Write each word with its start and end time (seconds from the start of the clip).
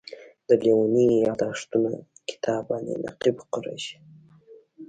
د 0.47 0.49
لېوني 0.63 1.07
یادښتونو 1.25 1.91
کتاب 2.29 2.61
باندې 2.69 2.93
نقیب 3.05 3.37
قریشي. 3.53 3.97